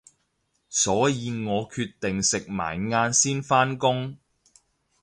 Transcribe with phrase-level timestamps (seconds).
[0.71, 4.17] 所以我決定食埋晏先返工